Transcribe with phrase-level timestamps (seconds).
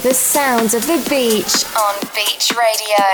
[0.00, 3.04] The sounds of the beach on Beach Radio.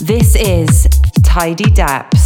[0.00, 0.88] This is
[1.22, 2.23] Tidy Daps.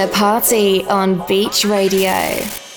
[0.00, 2.69] The party on Beach Radio.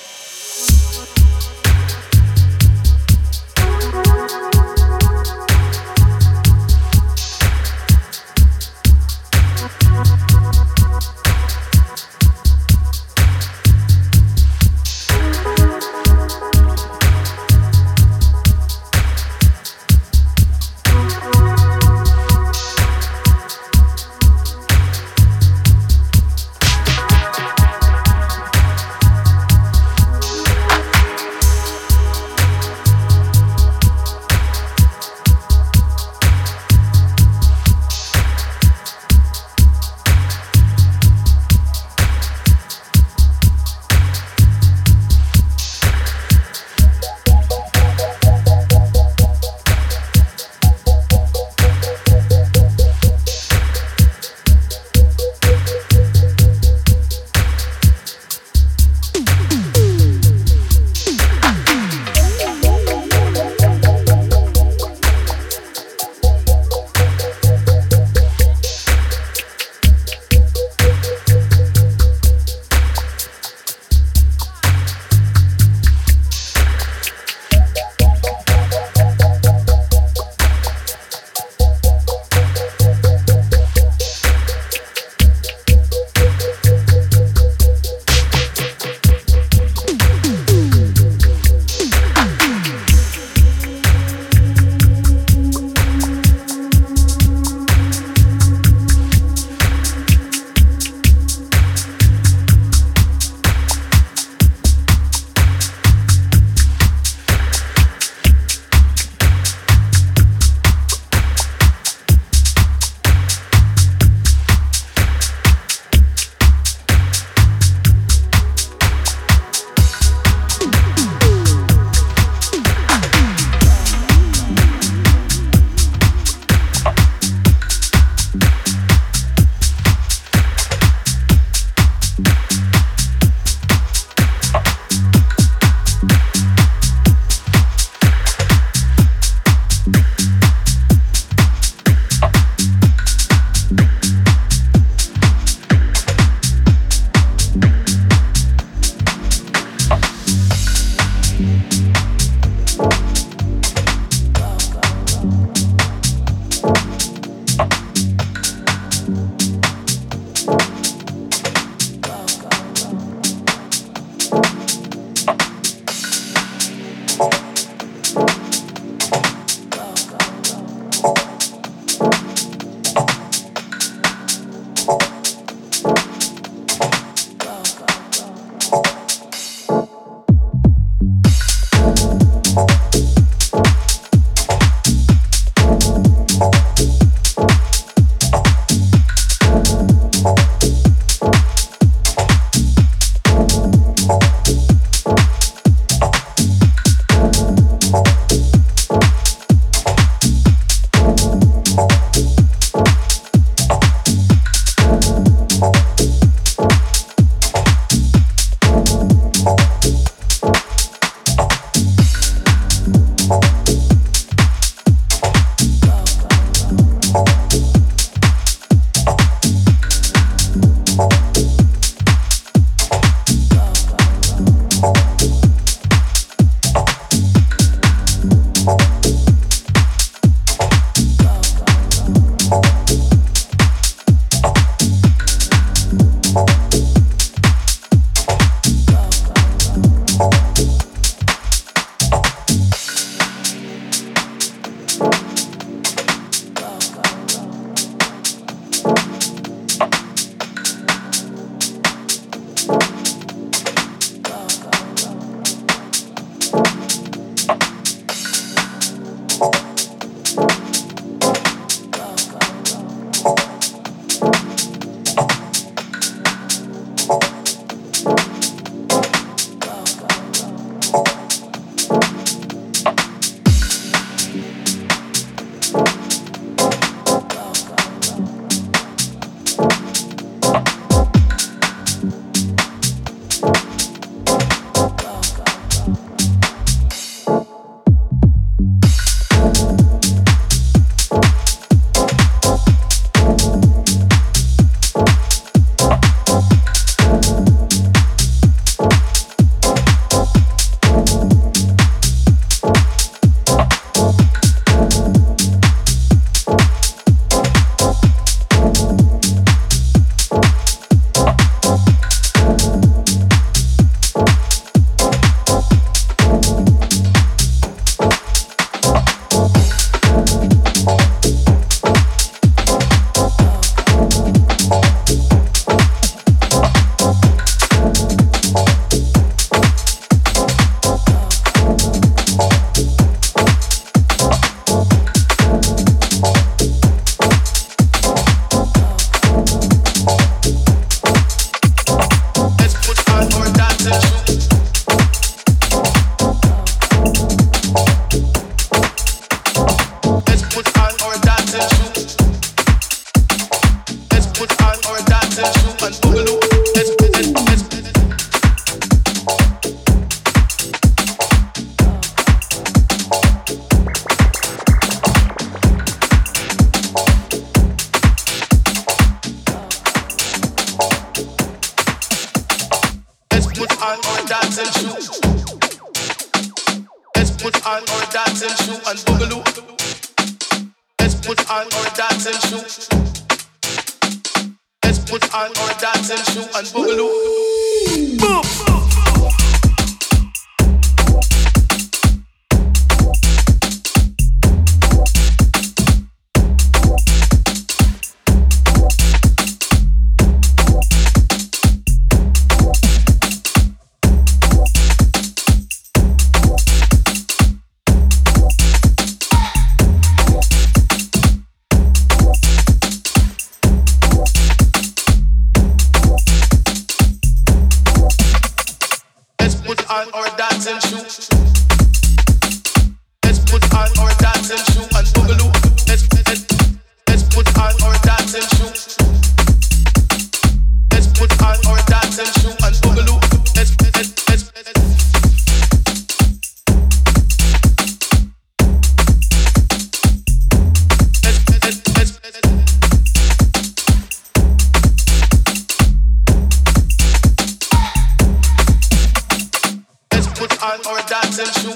[450.63, 451.76] on our dancing shoe.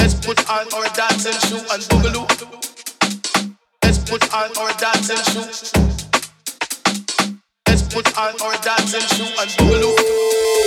[0.00, 2.26] Let's put on our dancing shoe and boogaloo.
[3.84, 5.46] Let's put on our dancing shoe.
[7.68, 10.65] Let's put on our dancing shoe and boogaloo.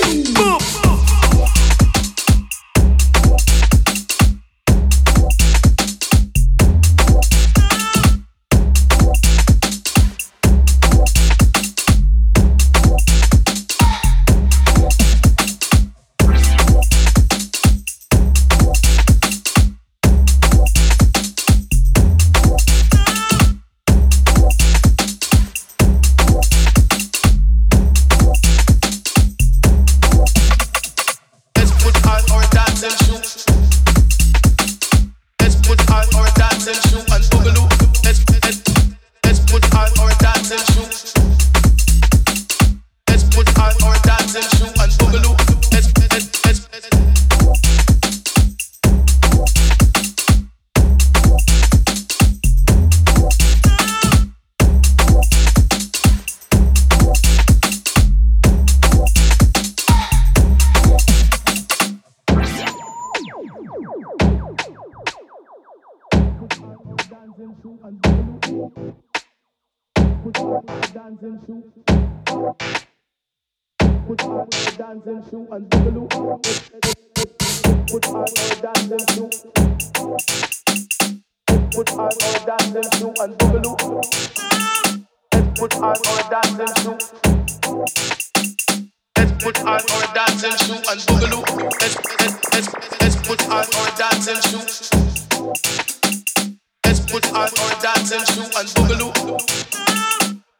[97.53, 98.55] on our dancing shoes.
[98.55, 99.11] and boogaloo.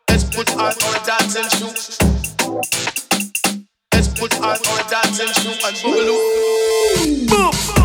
[0.10, 0.74] Let's put on our
[1.06, 1.98] dancing shoes.
[3.94, 5.64] Let's put on our dancing shoes.
[5.64, 7.30] and boogaloo.
[7.30, 7.79] Boom.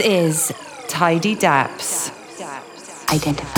[0.00, 0.52] This is
[0.88, 2.10] Tidy Daps.
[3.12, 3.49] Identify.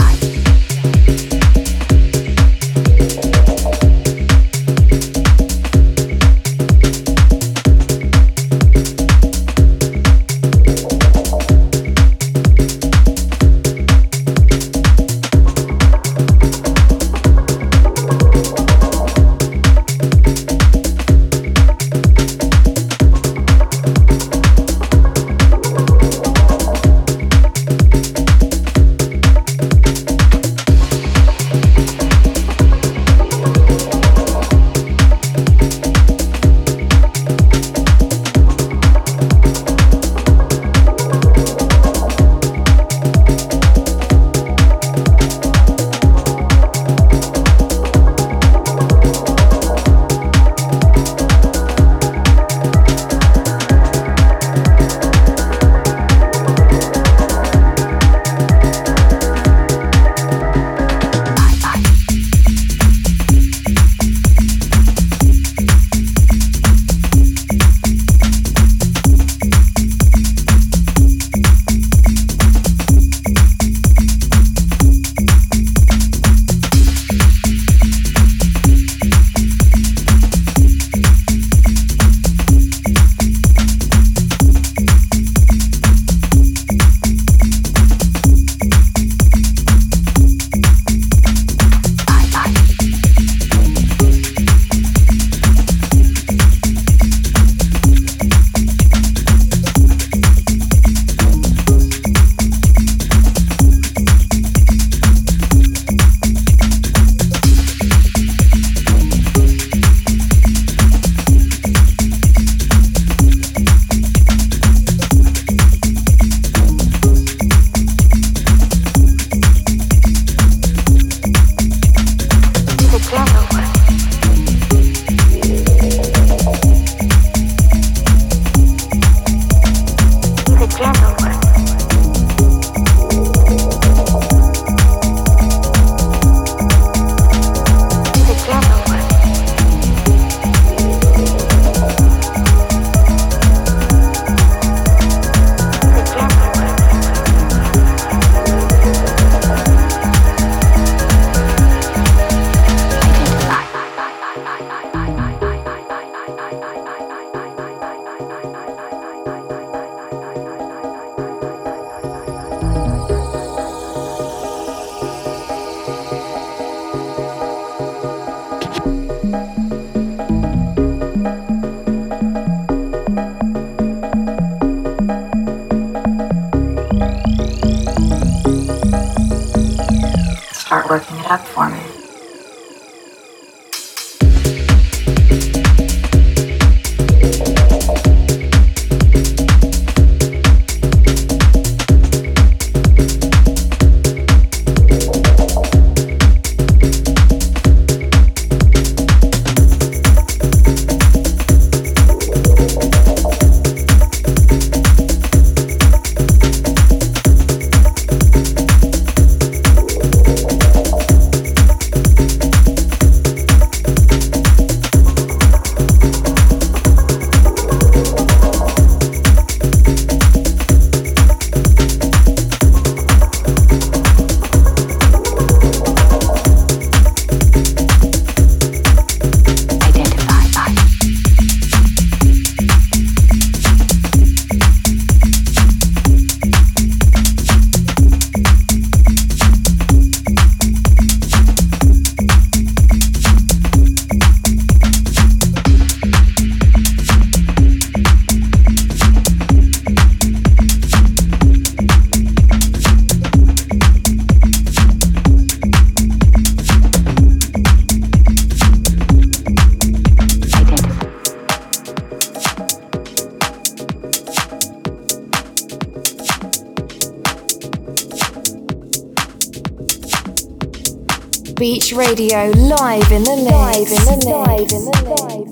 [271.62, 273.36] Radio live in the.
[273.36, 274.44] Live in the.
[274.48, 275.51] Live in the mix.